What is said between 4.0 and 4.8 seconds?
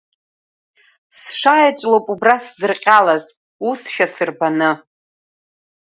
сырбаны!